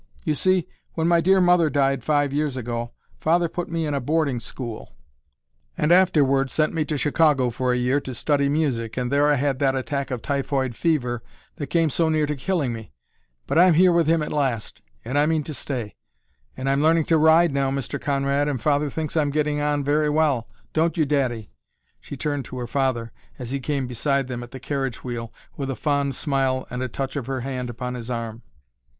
[0.25, 4.01] You see, when my dear mother died five years ago, father put me in a
[4.01, 4.95] boarding school,
[5.77, 9.35] and afterward sent me to Chicago for a year to study music, and there I
[9.35, 11.21] had that attack of typhoid fever
[11.57, 12.93] that came so near to killing me.
[13.45, 15.95] But I'm here with him at last, and I mean to stay.
[16.57, 18.01] And I'm learning to ride now, Mr.
[18.01, 21.51] Conrad, and father thinks I'm getting on very well; don't you, daddy?"
[21.99, 25.69] She turned to her father, as he came beside them at the carriage wheel, with
[25.69, 28.41] a fond smile and a touch of her hand upon his arm.